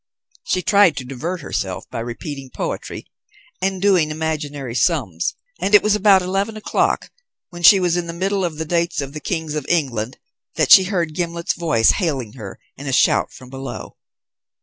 [0.45, 3.05] She tried to divert herself by repeating poetry,
[3.61, 7.11] and doing imaginary sums; and it was about eleven o'clock,
[7.49, 10.17] when she was in the middle of the dates of the Kings of England,
[10.55, 13.95] that she heard Gimblet's voice hailing her in a shout from below.